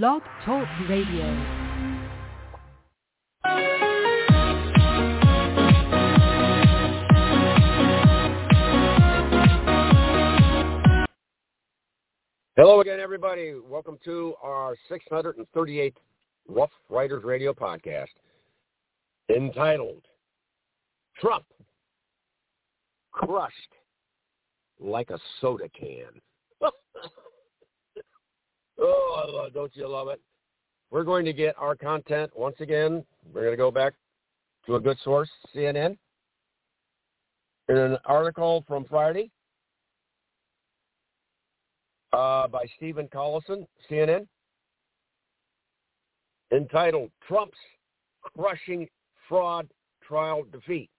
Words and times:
Blog 0.00 0.22
Talk 0.46 0.66
Radio. 0.88 1.26
Hello 12.56 12.80
again, 12.80 13.00
everybody. 13.00 13.52
Welcome 13.68 13.98
to 14.06 14.32
our 14.42 14.74
638th 14.90 15.92
Rough 16.48 16.70
Riders 16.88 17.22
Radio 17.22 17.52
podcast 17.52 18.06
entitled 19.28 20.06
Trump 21.20 21.44
Crushed 23.10 23.52
Like 24.80 25.10
a 25.10 25.18
Soda 25.42 25.68
Can. 25.78 26.18
Oh, 28.82 29.24
I 29.24 29.30
love, 29.30 29.54
don't 29.54 29.74
you 29.76 29.88
love 29.88 30.08
it? 30.08 30.20
We're 30.90 31.04
going 31.04 31.24
to 31.24 31.32
get 31.32 31.54
our 31.56 31.76
content 31.76 32.32
once 32.34 32.56
again. 32.58 33.04
We're 33.32 33.42
going 33.42 33.52
to 33.52 33.56
go 33.56 33.70
back 33.70 33.94
to 34.66 34.74
a 34.74 34.80
good 34.80 34.98
source, 35.04 35.30
CNN. 35.54 35.96
In 37.68 37.76
an 37.76 37.96
article 38.04 38.64
from 38.66 38.84
Friday, 38.84 39.30
uh, 42.12 42.48
by 42.48 42.64
Stephen 42.76 43.08
Collinson, 43.12 43.66
CNN, 43.88 44.26
entitled 46.52 47.10
Trump's 47.26 47.56
Crushing 48.36 48.88
Fraud 49.28 49.68
Trial 50.06 50.42
Defeat 50.52 50.90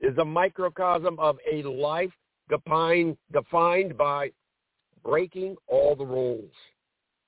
is 0.00 0.16
a 0.18 0.24
microcosm 0.24 1.18
of 1.18 1.36
a 1.50 1.62
life 1.62 2.10
defined, 2.48 3.16
defined 3.32 3.96
by 3.96 4.30
breaking 5.04 5.56
all 5.68 5.94
the 5.94 6.04
rules. 6.04 6.50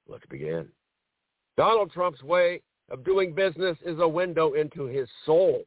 Let's 0.09 0.27
begin. 0.27 0.67
Donald 1.57 1.93
Trump's 1.93 2.23
way 2.23 2.63
of 2.91 3.05
doing 3.05 3.35
business 3.35 3.77
is 3.85 3.99
a 4.01 4.09
window 4.09 4.55
into 4.55 4.87
his 4.87 5.09
soul. 5.27 5.65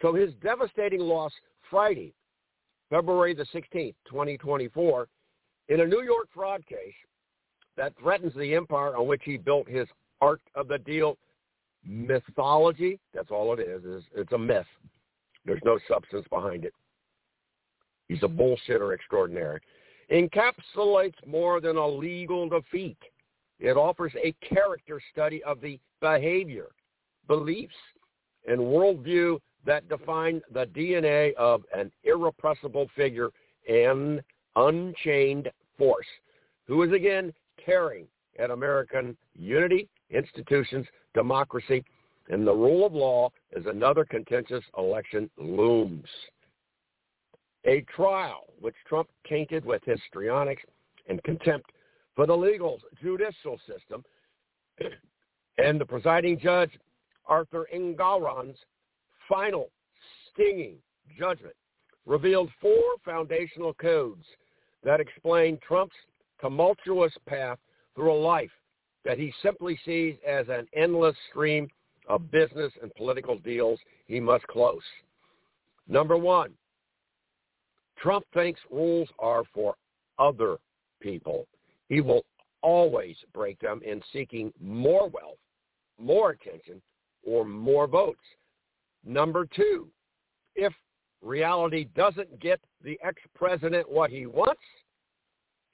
So 0.00 0.14
his 0.14 0.32
devastating 0.42 1.00
loss 1.00 1.32
Friday, 1.70 2.14
February 2.90 3.34
the 3.34 3.46
16th, 3.54 3.94
2024, 4.08 5.08
in 5.68 5.80
a 5.80 5.86
New 5.86 6.02
York 6.02 6.28
fraud 6.32 6.64
case 6.66 6.94
that 7.76 7.92
threatens 8.00 8.34
the 8.34 8.54
empire 8.54 8.96
on 8.96 9.06
which 9.06 9.22
he 9.24 9.36
built 9.36 9.68
his 9.68 9.86
art 10.20 10.42
of 10.54 10.68
the 10.68 10.78
deal 10.78 11.16
mythology. 11.84 13.00
That's 13.14 13.30
all 13.30 13.52
it 13.54 13.60
is. 13.60 13.84
is 13.84 14.04
it's 14.14 14.32
a 14.32 14.38
myth. 14.38 14.66
There's 15.44 15.62
no 15.64 15.78
substance 15.88 16.26
behind 16.30 16.64
it. 16.64 16.74
He's 18.08 18.22
a 18.22 18.28
bullshitter 18.28 18.94
extraordinary. 18.94 19.60
Encapsulates 20.12 21.14
more 21.26 21.60
than 21.60 21.76
a 21.76 21.86
legal 21.86 22.48
defeat. 22.48 22.98
It 23.62 23.76
offers 23.76 24.12
a 24.16 24.32
character 24.44 25.00
study 25.12 25.40
of 25.44 25.60
the 25.60 25.78
behavior, 26.00 26.72
beliefs, 27.28 27.76
and 28.48 28.58
worldview 28.58 29.38
that 29.64 29.88
define 29.88 30.42
the 30.52 30.66
DNA 30.66 31.32
of 31.34 31.62
an 31.72 31.92
irrepressible 32.02 32.90
figure 32.96 33.30
and 33.68 34.20
unchained 34.56 35.48
force, 35.78 36.08
who 36.66 36.82
is 36.82 36.92
again 36.92 37.32
tearing 37.64 38.08
at 38.36 38.50
American 38.50 39.16
unity, 39.36 39.88
institutions, 40.10 40.84
democracy, 41.14 41.84
and 42.30 42.44
the 42.44 42.52
rule 42.52 42.84
of 42.84 42.92
law 42.92 43.30
as 43.56 43.66
another 43.66 44.04
contentious 44.04 44.64
election 44.76 45.30
looms. 45.38 46.08
A 47.64 47.82
trial 47.82 48.46
which 48.58 48.74
Trump 48.88 49.08
tainted 49.28 49.64
with 49.64 49.82
histrionics 49.84 50.64
and 51.08 51.22
contempt 51.22 51.70
for 52.14 52.26
the 52.26 52.36
legal 52.36 52.80
judicial 53.02 53.58
system 53.66 54.04
and 55.58 55.80
the 55.80 55.86
presiding 55.86 56.38
judge, 56.38 56.70
Arthur 57.26 57.66
Engoron's 57.74 58.58
final 59.28 59.70
stinging 60.32 60.76
judgment 61.18 61.54
revealed 62.06 62.50
four 62.60 62.82
foundational 63.04 63.74
codes 63.74 64.24
that 64.82 65.00
explain 65.00 65.58
Trump's 65.66 65.94
tumultuous 66.40 67.12
path 67.26 67.58
through 67.94 68.12
a 68.12 68.14
life 68.14 68.50
that 69.04 69.18
he 69.18 69.32
simply 69.42 69.78
sees 69.84 70.16
as 70.26 70.46
an 70.48 70.66
endless 70.74 71.16
stream 71.30 71.68
of 72.08 72.30
business 72.30 72.72
and 72.82 72.92
political 72.94 73.38
deals 73.38 73.78
he 74.06 74.18
must 74.20 74.46
close. 74.48 74.82
Number 75.88 76.16
one, 76.16 76.52
Trump 77.96 78.24
thinks 78.34 78.60
rules 78.70 79.08
are 79.18 79.44
for 79.54 79.74
other 80.18 80.56
people. 81.00 81.46
He 81.92 82.00
will 82.00 82.24
always 82.62 83.16
break 83.34 83.58
them 83.58 83.82
in 83.84 84.00
seeking 84.14 84.50
more 84.58 85.10
wealth, 85.10 85.36
more 85.98 86.30
attention, 86.30 86.80
or 87.22 87.44
more 87.44 87.86
votes. 87.86 88.24
Number 89.04 89.44
two, 89.44 89.88
if 90.56 90.72
reality 91.20 91.88
doesn't 91.94 92.40
get 92.40 92.60
the 92.82 92.98
ex-president 93.04 93.90
what 93.90 94.08
he 94.08 94.24
wants, 94.24 94.62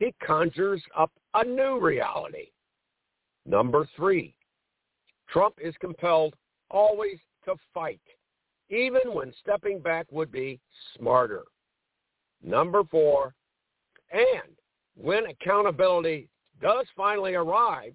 he 0.00 0.12
conjures 0.20 0.82
up 0.96 1.12
a 1.34 1.44
new 1.44 1.78
reality. 1.78 2.48
Number 3.46 3.88
three, 3.94 4.34
Trump 5.28 5.54
is 5.62 5.76
compelled 5.80 6.34
always 6.68 7.18
to 7.44 7.54
fight, 7.72 8.02
even 8.70 9.14
when 9.14 9.32
stepping 9.40 9.78
back 9.78 10.10
would 10.10 10.32
be 10.32 10.58
smarter. 10.96 11.44
Number 12.42 12.82
four, 12.90 13.36
and 14.10 14.57
when 15.00 15.26
accountability 15.26 16.28
does 16.60 16.86
finally 16.96 17.34
arrive, 17.34 17.94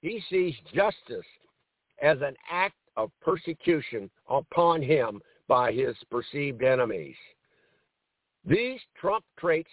he 0.00 0.22
sees 0.28 0.54
justice 0.74 1.24
as 2.02 2.18
an 2.20 2.36
act 2.50 2.74
of 2.96 3.10
persecution 3.20 4.10
upon 4.28 4.82
him 4.82 5.22
by 5.48 5.72
his 5.72 5.96
perceived 6.10 6.62
enemies. 6.62 7.16
These 8.44 8.80
Trump 9.00 9.24
traits 9.38 9.70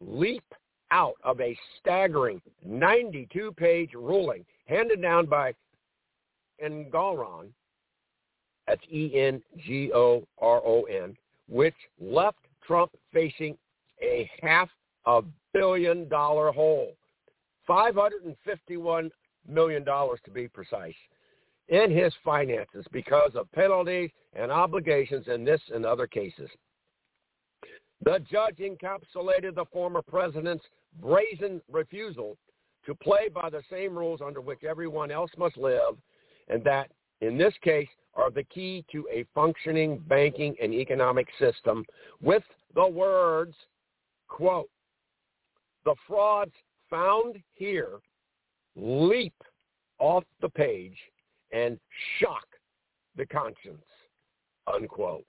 leap 0.00 0.42
out 0.90 1.14
of 1.22 1.40
a 1.40 1.56
staggering 1.78 2.40
92-page 2.66 3.90
ruling 3.94 4.44
handed 4.66 5.00
down 5.02 5.26
by 5.26 5.52
Engoron, 6.64 7.48
that's 8.66 8.82
E-N-G-O-R-O-N, 8.90 9.46
which 11.48 11.74
left 12.00 12.38
Trump 12.66 12.90
facing 13.12 13.56
a 14.02 14.28
half 14.42 14.68
a 15.06 15.22
billion 15.56 16.06
dollar 16.08 16.52
hole, 16.52 16.92
$551 17.68 19.10
million 19.48 19.84
to 19.84 20.30
be 20.32 20.48
precise, 20.48 20.94
in 21.68 21.90
his 21.90 22.12
finances 22.24 22.84
because 22.92 23.32
of 23.34 23.50
penalties 23.52 24.10
and 24.34 24.52
obligations 24.52 25.26
in 25.28 25.44
this 25.44 25.60
and 25.74 25.86
other 25.86 26.06
cases. 26.06 26.50
The 28.04 28.20
judge 28.30 28.58
encapsulated 28.58 29.54
the 29.54 29.64
former 29.72 30.02
president's 30.02 30.64
brazen 31.00 31.62
refusal 31.72 32.36
to 32.84 32.94
play 32.94 33.28
by 33.34 33.48
the 33.50 33.62
same 33.70 33.96
rules 33.96 34.20
under 34.24 34.40
which 34.40 34.62
everyone 34.62 35.10
else 35.10 35.30
must 35.38 35.56
live, 35.56 35.96
and 36.48 36.62
that, 36.64 36.90
in 37.20 37.38
this 37.38 37.54
case, 37.62 37.88
are 38.14 38.30
the 38.30 38.44
key 38.44 38.84
to 38.92 39.06
a 39.12 39.24
functioning 39.34 40.02
banking 40.06 40.54
and 40.62 40.72
economic 40.72 41.26
system 41.38 41.84
with 42.22 42.44
the 42.74 42.86
words, 42.86 43.54
quote, 44.28 44.68
the 45.86 45.94
frauds 46.06 46.52
found 46.90 47.36
here 47.54 48.00
leap 48.74 49.32
off 49.98 50.24
the 50.42 50.48
page 50.50 50.98
and 51.52 51.78
shock 52.18 52.44
the 53.16 53.24
conscience, 53.24 53.86
unquote. 54.66 55.24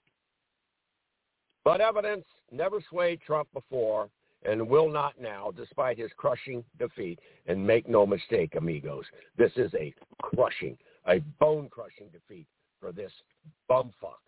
But 1.64 1.80
evidence 1.80 2.26
never 2.52 2.80
swayed 2.90 3.20
Trump 3.22 3.48
before 3.54 4.10
and 4.44 4.68
will 4.68 4.90
not 4.90 5.14
now, 5.20 5.52
despite 5.56 5.96
his 5.96 6.10
crushing 6.16 6.62
defeat. 6.78 7.18
And 7.46 7.66
make 7.66 7.88
no 7.88 8.06
mistake, 8.06 8.54
amigos, 8.56 9.04
this 9.36 9.52
is 9.56 9.72
a 9.74 9.94
crushing, 10.22 10.76
a 11.06 11.20
bone-crushing 11.40 12.08
defeat 12.12 12.46
for 12.80 12.92
this 12.92 13.12
bumfuck. 13.70 14.22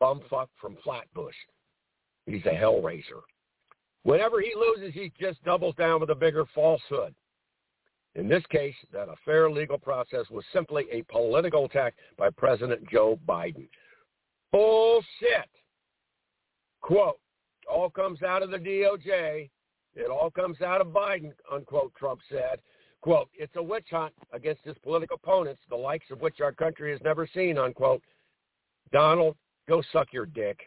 Bumfuck 0.00 0.48
from 0.60 0.76
Flatbush. 0.82 1.34
He's 2.26 2.44
a 2.44 2.50
hellraiser. 2.50 3.22
Whenever 4.04 4.40
he 4.40 4.52
loses, 4.54 4.94
he 4.94 5.12
just 5.20 5.42
doubles 5.44 5.74
down 5.74 6.00
with 6.00 6.10
a 6.10 6.14
bigger 6.14 6.44
falsehood. 6.54 7.14
In 8.14 8.28
this 8.28 8.44
case, 8.50 8.74
that 8.92 9.08
a 9.08 9.14
fair 9.24 9.50
legal 9.50 9.78
process 9.78 10.28
was 10.30 10.44
simply 10.52 10.86
a 10.90 11.02
political 11.02 11.66
attack 11.66 11.94
by 12.16 12.30
President 12.30 12.88
Joe 12.90 13.18
Biden. 13.28 13.68
Bullshit. 14.50 15.50
Quote, 16.80 17.18
all 17.70 17.90
comes 17.90 18.22
out 18.22 18.42
of 18.42 18.50
the 18.50 18.58
DOJ. 18.58 19.50
It 19.94 20.10
all 20.10 20.30
comes 20.30 20.60
out 20.62 20.80
of 20.80 20.88
Biden, 20.88 21.32
unquote, 21.52 21.92
Trump 21.94 22.20
said. 22.30 22.60
Quote, 23.00 23.28
it's 23.34 23.54
a 23.56 23.62
witch 23.62 23.88
hunt 23.90 24.14
against 24.32 24.64
his 24.64 24.76
political 24.82 25.16
opponents, 25.22 25.60
the 25.68 25.76
likes 25.76 26.10
of 26.10 26.20
which 26.20 26.40
our 26.40 26.52
country 26.52 26.90
has 26.90 27.00
never 27.02 27.28
seen, 27.32 27.58
unquote. 27.58 28.02
Donald, 28.90 29.36
go 29.68 29.82
suck 29.92 30.12
your 30.12 30.26
dick. 30.26 30.58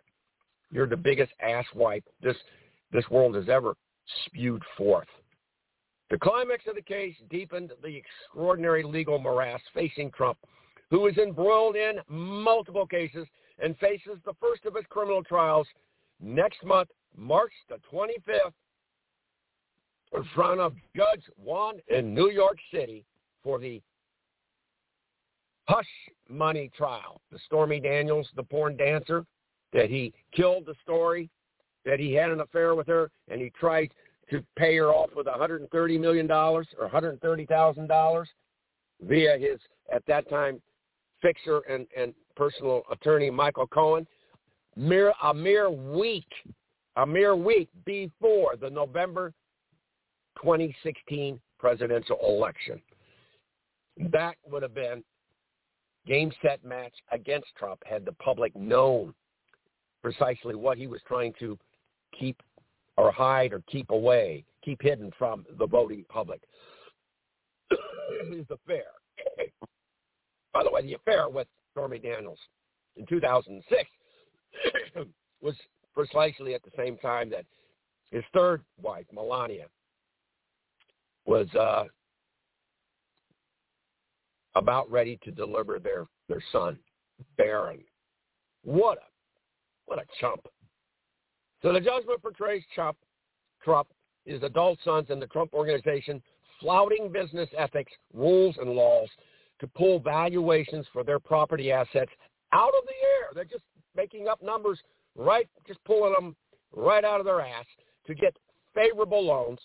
You're 0.71 0.87
the 0.87 0.95
biggest 0.95 1.33
asswipe 1.45 2.03
this 2.21 2.37
this 2.91 3.09
world 3.09 3.35
has 3.35 3.49
ever 3.49 3.75
spewed 4.25 4.63
forth. 4.77 5.07
The 6.09 6.17
climax 6.17 6.65
of 6.67 6.75
the 6.75 6.81
case 6.81 7.15
deepened 7.29 7.71
the 7.81 7.95
extraordinary 7.95 8.83
legal 8.83 9.17
morass 9.17 9.61
facing 9.73 10.11
Trump, 10.11 10.37
who 10.89 11.07
is 11.07 11.17
embroiled 11.17 11.77
in 11.77 11.99
multiple 12.09 12.85
cases 12.85 13.25
and 13.59 13.77
faces 13.77 14.17
the 14.25 14.33
first 14.41 14.65
of 14.65 14.75
his 14.75 14.85
criminal 14.89 15.23
trials 15.23 15.67
next 16.19 16.63
month, 16.65 16.89
March 17.15 17.53
the 17.69 17.77
25th, 17.91 18.51
in 20.13 20.23
front 20.35 20.59
of 20.59 20.73
Judge 20.95 21.23
Juan 21.37 21.75
in 21.87 22.13
New 22.13 22.29
York 22.29 22.57
City 22.73 23.05
for 23.41 23.57
the 23.57 23.81
hush 25.69 25.85
money 26.27 26.69
trial. 26.75 27.21
The 27.31 27.39
Stormy 27.45 27.79
Daniels, 27.79 28.27
the 28.35 28.43
porn 28.43 28.75
dancer, 28.75 29.25
that 29.71 29.89
he 29.89 30.13
killed 30.35 30.65
the 30.65 30.75
story, 30.83 31.29
that 31.85 31.99
he 31.99 32.13
had 32.13 32.29
an 32.31 32.41
affair 32.41 32.75
with 32.75 32.87
her, 32.87 33.09
and 33.29 33.41
he 33.41 33.51
tried 33.59 33.91
to 34.29 34.43
pay 34.55 34.77
her 34.77 34.89
off 34.89 35.09
with 35.15 35.27
$130 35.27 35.99
million 35.99 36.29
or 36.31 36.63
$130,000 36.81 38.25
via 39.01 39.37
his, 39.37 39.59
at 39.93 40.05
that 40.07 40.29
time, 40.29 40.61
fixer 41.21 41.59
and, 41.69 41.85
and 41.97 42.13
personal 42.35 42.83
attorney, 42.91 43.29
Michael 43.29 43.67
Cohen. 43.67 44.07
Mere, 44.77 45.13
a 45.23 45.33
mere 45.33 45.69
week, 45.69 46.29
a 46.95 47.05
mere 47.05 47.35
week 47.35 47.69
before 47.85 48.55
the 48.55 48.69
November 48.69 49.33
2016 50.41 51.39
presidential 51.59 52.17
election. 52.25 52.81
That 54.11 54.35
would 54.49 54.63
have 54.63 54.73
been 54.73 55.03
game 56.07 56.31
set 56.41 56.63
match 56.63 56.93
against 57.11 57.47
Trump 57.57 57.81
had 57.85 58.05
the 58.05 58.13
public 58.13 58.55
known 58.55 59.13
precisely 60.01 60.55
what 60.55 60.77
he 60.77 60.87
was 60.87 61.01
trying 61.07 61.33
to 61.39 61.57
keep 62.17 62.41
or 62.97 63.11
hide 63.11 63.53
or 63.53 63.61
keep 63.71 63.89
away, 63.89 64.43
keep 64.63 64.81
hidden 64.81 65.11
from 65.17 65.45
the 65.57 65.67
voting 65.67 66.05
public. 66.09 66.41
His 68.29 68.45
affair. 68.49 68.85
By 70.53 70.63
the 70.63 70.71
way, 70.71 70.81
the 70.81 70.93
affair 70.93 71.29
with 71.29 71.47
Stormy 71.71 71.99
Daniels 71.99 72.39
in 72.97 73.05
2006 73.05 73.89
was 75.41 75.55
precisely 75.93 76.53
at 76.53 76.63
the 76.63 76.71
same 76.77 76.97
time 76.97 77.29
that 77.29 77.45
his 78.11 78.23
third 78.33 78.61
wife, 78.81 79.05
Melania, 79.13 79.67
was 81.25 81.47
uh, 81.55 81.85
about 84.55 84.91
ready 84.91 85.17
to 85.23 85.31
deliver 85.31 85.79
their, 85.79 86.07
their 86.27 86.43
son, 86.51 86.77
Barron. 87.37 87.79
What 88.63 88.97
a 88.97 89.11
what 89.91 89.99
a 89.99 90.05
chump. 90.21 90.47
So 91.61 91.71
the 91.73 91.79
judgment 91.79 92.21
portrays 92.21 92.63
Trump, 92.73 92.97
Trump, 93.63 93.87
his 94.25 94.41
adult 94.43 94.79
sons, 94.83 95.07
and 95.09 95.21
the 95.21 95.27
Trump 95.27 95.53
organization 95.53 96.21
flouting 96.59 97.11
business 97.11 97.49
ethics, 97.57 97.91
rules, 98.13 98.55
and 98.59 98.71
laws 98.71 99.09
to 99.59 99.67
pull 99.67 99.99
valuations 99.99 100.85
for 100.91 101.03
their 101.03 101.19
property 101.19 101.71
assets 101.71 102.11
out 102.51 102.71
of 102.77 102.85
the 102.85 102.93
air. 102.93 103.29
They're 103.33 103.43
just 103.45 103.63
making 103.95 104.27
up 104.27 104.41
numbers 104.41 104.79
right, 105.15 105.47
just 105.67 105.83
pulling 105.85 106.13
them 106.13 106.35
right 106.75 107.03
out 107.03 107.19
of 107.19 107.25
their 107.25 107.41
ass 107.41 107.65
to 108.07 108.15
get 108.15 108.35
favorable 108.73 109.23
loans. 109.23 109.59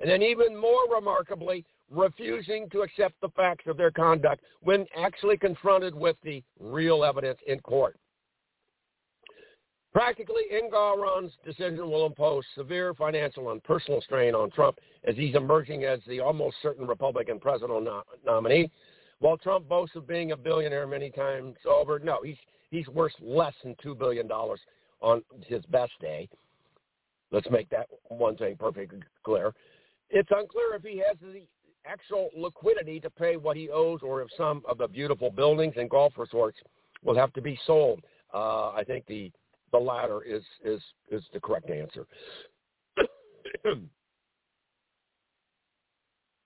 And 0.00 0.10
then 0.10 0.22
even 0.22 0.56
more 0.56 0.82
remarkably, 0.92 1.64
refusing 1.90 2.68
to 2.70 2.80
accept 2.80 3.14
the 3.20 3.28
facts 3.30 3.64
of 3.66 3.76
their 3.76 3.90
conduct 3.90 4.42
when 4.60 4.86
actually 4.96 5.36
confronted 5.36 5.94
with 5.94 6.16
the 6.22 6.42
real 6.58 7.04
evidence 7.04 7.38
in 7.46 7.60
court. 7.60 7.96
Practically, 9.96 10.42
Engoron's 10.52 11.32
decision 11.42 11.88
will 11.90 12.04
impose 12.04 12.44
severe 12.54 12.92
financial 12.92 13.50
and 13.52 13.64
personal 13.64 14.02
strain 14.02 14.34
on 14.34 14.50
Trump 14.50 14.78
as 15.04 15.16
he's 15.16 15.34
emerging 15.34 15.84
as 15.84 16.00
the 16.06 16.20
almost 16.20 16.56
certain 16.60 16.86
Republican 16.86 17.40
presidential 17.40 17.80
no- 17.80 18.02
nominee. 18.22 18.70
While 19.20 19.38
Trump 19.38 19.66
boasts 19.66 19.96
of 19.96 20.06
being 20.06 20.32
a 20.32 20.36
billionaire 20.36 20.86
many 20.86 21.08
times 21.08 21.56
over, 21.66 21.98
no, 21.98 22.18
he's 22.22 22.36
he's 22.68 22.86
worth 22.88 23.14
less 23.22 23.54
than 23.64 23.74
two 23.82 23.94
billion 23.94 24.28
dollars 24.28 24.60
on 25.00 25.22
his 25.46 25.64
best 25.70 25.92
day. 25.98 26.28
Let's 27.30 27.48
make 27.50 27.70
that 27.70 27.86
one 28.08 28.36
thing 28.36 28.54
perfectly 28.58 29.00
clear. 29.24 29.54
It's 30.10 30.28
unclear 30.30 30.74
if 30.74 30.82
he 30.82 30.98
has 30.98 31.16
the 31.22 31.46
actual 31.86 32.28
liquidity 32.36 33.00
to 33.00 33.08
pay 33.08 33.38
what 33.38 33.56
he 33.56 33.70
owes 33.70 34.00
or 34.02 34.20
if 34.20 34.28
some 34.36 34.62
of 34.68 34.76
the 34.76 34.88
beautiful 34.88 35.30
buildings 35.30 35.72
and 35.78 35.88
golf 35.88 36.12
resorts 36.18 36.58
will 37.02 37.16
have 37.16 37.32
to 37.32 37.40
be 37.40 37.58
sold. 37.66 38.02
Uh, 38.34 38.72
I 38.72 38.84
think 38.86 39.06
the 39.06 39.32
the 39.76 39.84
latter 39.84 40.22
is 40.22 40.42
is 40.64 40.80
is 41.10 41.22
the 41.32 41.40
correct 41.40 41.70
answer. 41.70 42.06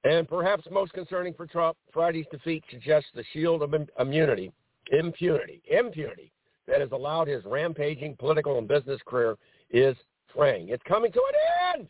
and 0.05 0.29
perhaps 0.29 0.65
most 0.71 0.93
concerning 0.93 1.35
for 1.35 1.47
Trump, 1.47 1.77
Friday's 1.93 2.27
defeat 2.33 2.65
suggests 2.71 3.11
the 3.15 3.25
shield 3.33 3.63
of 3.63 3.75
immunity, 3.99 4.53
impunity, 4.91 5.63
impunity 5.71 6.33
that 6.67 6.81
has 6.81 6.91
allowed 6.93 7.29
his 7.29 7.45
rampaging 7.45 8.17
political 8.17 8.59
and 8.59 8.67
business 8.67 9.01
career 9.07 9.37
is 9.71 9.97
fraying. 10.35 10.69
It's 10.69 10.83
coming 10.89 11.13
to 11.13 11.21
an 11.21 11.79
end 11.79 11.89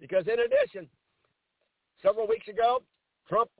because, 0.00 0.24
in 0.26 0.38
addition, 0.40 0.88
several 2.02 2.26
weeks 2.26 2.48
ago, 2.48 2.82
Trump 3.28 3.50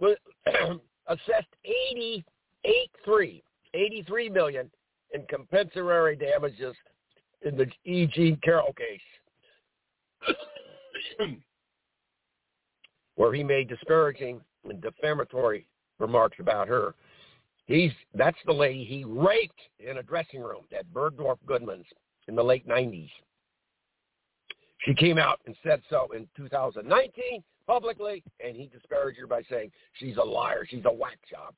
was 0.00 0.16
assessed 1.06 1.54
83, 1.64 3.42
83 3.74 4.28
million 4.30 4.70
in 5.12 5.22
compensatory 5.28 6.16
damages 6.16 6.74
in 7.42 7.56
the 7.56 7.66
E.G. 7.84 8.38
Carroll 8.42 8.74
case, 8.74 10.36
where 13.16 13.32
he 13.32 13.42
made 13.42 13.68
disparaging 13.68 14.40
and 14.64 14.80
defamatory 14.80 15.66
remarks 15.98 16.38
about 16.40 16.68
her. 16.68 16.94
He's 17.66 17.92
that's 18.14 18.38
the 18.46 18.52
lady 18.52 18.84
he 18.84 19.04
raped 19.04 19.60
in 19.78 19.98
a 19.98 20.02
dressing 20.02 20.40
room 20.40 20.64
at 20.76 20.86
Bergdorf 20.92 21.38
Goodman's 21.46 21.86
in 22.28 22.36
the 22.36 22.42
late 22.42 22.66
90s. 22.68 23.10
She 24.80 24.94
came 24.94 25.18
out 25.18 25.40
and 25.46 25.56
said 25.64 25.82
so 25.90 26.08
in 26.14 26.28
2019 26.36 27.42
publicly, 27.66 28.22
and 28.44 28.54
he 28.54 28.66
disparaged 28.66 29.18
her 29.18 29.26
by 29.26 29.42
saying 29.50 29.72
she's 29.94 30.16
a 30.16 30.22
liar, 30.22 30.64
she's 30.68 30.84
a 30.84 30.92
whack 30.92 31.18
job. 31.28 31.54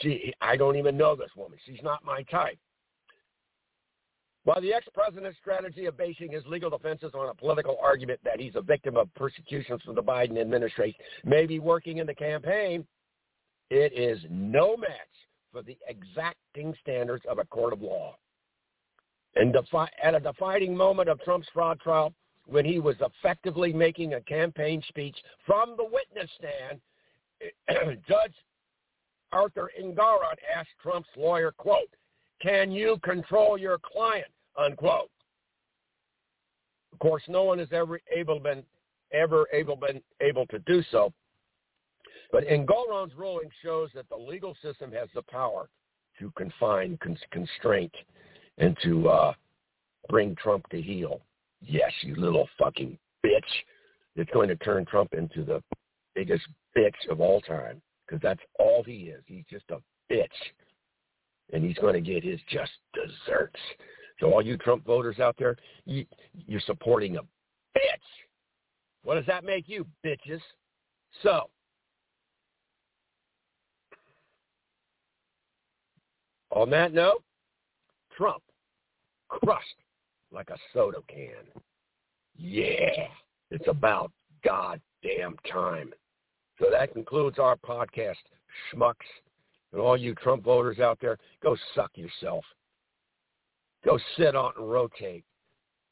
She, 0.00 0.32
I 0.40 0.56
don't 0.56 0.76
even 0.76 0.96
know 0.96 1.14
this 1.14 1.30
woman. 1.36 1.58
She's 1.66 1.82
not 1.82 2.04
my 2.04 2.22
type. 2.24 2.58
While 4.44 4.60
the 4.60 4.74
ex-president's 4.74 5.38
strategy 5.38 5.86
of 5.86 5.96
basing 5.96 6.32
his 6.32 6.44
legal 6.46 6.70
defenses 6.70 7.12
on 7.14 7.28
a 7.28 7.34
political 7.34 7.78
argument 7.80 8.18
that 8.24 8.40
he's 8.40 8.56
a 8.56 8.60
victim 8.60 8.96
of 8.96 9.14
persecutions 9.14 9.80
from 9.82 9.94
the 9.94 10.02
Biden 10.02 10.40
administration 10.40 10.98
may 11.24 11.46
be 11.46 11.60
working 11.60 11.98
in 11.98 12.06
the 12.06 12.14
campaign, 12.14 12.84
it 13.70 13.92
is 13.92 14.18
no 14.28 14.76
match 14.76 14.90
for 15.52 15.62
the 15.62 15.76
exacting 15.86 16.74
standards 16.80 17.24
of 17.28 17.38
a 17.38 17.44
court 17.44 17.72
of 17.72 17.82
law. 17.82 18.16
And 19.36 19.52
defi- 19.52 19.92
at 20.02 20.14
a 20.14 20.20
defining 20.20 20.76
moment 20.76 21.08
of 21.08 21.22
Trump's 21.22 21.48
fraud 21.54 21.78
trial, 21.80 22.12
when 22.46 22.64
he 22.64 22.80
was 22.80 22.96
effectively 23.00 23.72
making 23.72 24.14
a 24.14 24.20
campaign 24.22 24.82
speech 24.88 25.16
from 25.46 25.76
the 25.76 25.84
witness 25.84 26.30
stand, 26.36 26.80
Judge 28.08 28.34
Arthur 29.32 29.70
Engoron 29.80 30.36
asked 30.54 30.70
Trump's 30.82 31.08
lawyer, 31.16 31.52
quote, 31.52 31.88
can 32.40 32.72
you 32.72 32.98
control 33.02 33.56
your 33.56 33.78
client, 33.78 34.26
unquote. 34.58 35.10
Of 36.92 36.98
course, 36.98 37.22
no 37.28 37.44
one 37.44 37.58
has 37.58 37.68
ever 37.72 38.00
able 38.14 38.40
been 38.40 38.64
ever 39.12 39.46
able 39.52 39.76
been 39.76 40.00
able 40.20 40.46
to 40.46 40.58
do 40.60 40.82
so. 40.90 41.12
But 42.32 42.44
Engoron's 42.44 43.14
ruling 43.14 43.50
shows 43.62 43.90
that 43.94 44.08
the 44.08 44.16
legal 44.16 44.56
system 44.62 44.90
has 44.92 45.08
the 45.14 45.22
power 45.22 45.68
to 46.18 46.32
confine, 46.36 46.98
constraint, 47.30 47.92
and 48.58 48.76
to 48.82 49.08
uh, 49.08 49.32
bring 50.08 50.34
Trump 50.36 50.66
to 50.70 50.80
heel. 50.80 51.20
Yes, 51.60 51.92
you 52.02 52.16
little 52.16 52.48
fucking 52.58 52.98
bitch. 53.24 53.40
It's 54.16 54.30
going 54.32 54.48
to 54.48 54.56
turn 54.56 54.84
Trump 54.86 55.14
into 55.14 55.44
the 55.44 55.62
biggest 56.14 56.46
bitch 56.76 57.08
of 57.10 57.20
all 57.20 57.40
time 57.42 57.80
because 58.06 58.20
that's 58.22 58.40
all 58.58 58.82
he 58.82 59.04
is. 59.04 59.22
He's 59.26 59.44
just 59.50 59.64
a 59.70 59.78
bitch. 60.12 60.26
And 61.52 61.64
he's 61.64 61.78
going 61.78 61.94
to 61.94 62.00
get 62.00 62.24
his 62.24 62.40
just 62.48 62.72
desserts. 62.94 63.60
So 64.20 64.32
all 64.32 64.42
you 64.42 64.56
Trump 64.56 64.84
voters 64.84 65.18
out 65.18 65.36
there, 65.38 65.56
you, 65.84 66.06
you're 66.46 66.60
supporting 66.60 67.16
a 67.16 67.22
bitch. 67.22 68.08
What 69.04 69.16
does 69.16 69.26
that 69.26 69.44
make 69.44 69.68
you, 69.68 69.86
bitches? 70.04 70.40
So, 71.22 71.50
on 76.50 76.70
that 76.70 76.94
note, 76.94 77.22
Trump 78.16 78.42
crushed 79.28 79.76
like 80.30 80.50
a 80.50 80.56
soda 80.72 80.98
can. 81.08 81.62
Yeah, 82.36 83.08
it's 83.50 83.68
about 83.68 84.12
goddamn 84.44 85.36
time. 85.50 85.92
So 86.62 86.70
that 86.70 86.92
concludes 86.92 87.40
our 87.40 87.56
podcast, 87.56 88.14
schmucks. 88.72 88.94
And 89.72 89.80
all 89.80 89.96
you 89.96 90.14
Trump 90.14 90.44
voters 90.44 90.78
out 90.78 90.98
there, 91.00 91.18
go 91.42 91.56
suck 91.74 91.90
yourself. 91.96 92.44
Go 93.84 93.98
sit 94.16 94.36
on 94.36 94.52
and 94.56 94.70
rotate. 94.70 95.24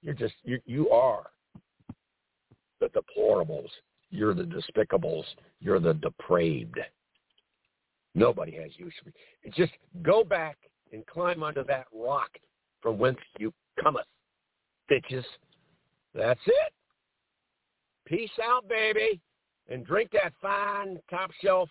You're 0.00 0.14
just, 0.14 0.34
you, 0.44 0.60
you 0.66 0.90
are 0.90 1.24
the 2.78 2.88
deplorables. 2.88 3.68
You're 4.10 4.34
the 4.34 4.44
despicables. 4.44 5.24
You're 5.60 5.80
the 5.80 5.94
depraved. 5.94 6.78
Nobody 8.14 8.52
has 8.52 8.70
use 8.76 8.94
for 9.02 9.10
you. 9.10 9.52
Just 9.52 9.72
go 10.02 10.22
back 10.22 10.56
and 10.92 11.04
climb 11.06 11.42
under 11.42 11.64
that 11.64 11.86
rock 11.92 12.30
from 12.80 12.96
whence 12.96 13.18
you 13.38 13.52
cometh, 13.82 14.06
bitches. 14.90 15.24
That's 16.14 16.40
it. 16.46 16.72
Peace 18.06 18.30
out, 18.42 18.68
baby. 18.68 19.20
And 19.70 19.86
drink 19.86 20.10
that 20.12 20.32
fine, 20.42 20.98
top 21.08 21.30
shelf, 21.42 21.70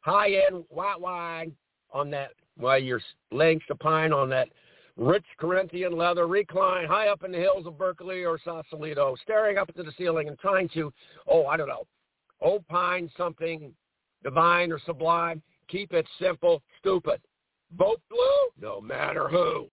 high-end 0.00 0.64
white 0.68 1.00
wine 1.00 1.52
on 1.92 2.10
that 2.10 2.30
while 2.56 2.78
you're 2.78 3.00
laying 3.32 3.60
supine 3.66 4.12
on 4.12 4.28
that 4.30 4.48
rich 4.96 5.24
Corinthian 5.38 5.92
leather 5.96 6.26
recline 6.26 6.86
high 6.86 7.08
up 7.08 7.24
in 7.24 7.32
the 7.32 7.38
hills 7.38 7.66
of 7.66 7.78
Berkeley 7.78 8.24
or 8.24 8.38
Sausalito, 8.44 9.16
staring 9.22 9.56
up 9.56 9.70
into 9.70 9.82
the 9.82 9.92
ceiling 9.96 10.28
and 10.28 10.38
trying 10.38 10.68
to, 10.70 10.92
oh, 11.26 11.46
I 11.46 11.56
don't 11.56 11.68
know, 11.68 11.86
opine 12.42 13.10
something 13.16 13.72
divine 14.22 14.70
or 14.70 14.80
sublime. 14.84 15.40
Keep 15.68 15.92
it 15.92 16.06
simple, 16.20 16.62
stupid. 16.78 17.20
Vote 17.76 18.00
blue, 18.10 18.50
no 18.60 18.80
matter 18.80 19.28
who. 19.28 19.66